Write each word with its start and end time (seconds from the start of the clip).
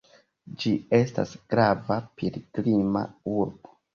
Ĝi 0.61 0.71
estas 0.99 1.33
grava 1.53 1.99
pilgrima 2.21 3.07
urbo. 3.43 3.79